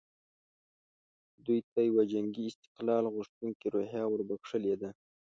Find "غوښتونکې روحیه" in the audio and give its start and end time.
3.15-4.03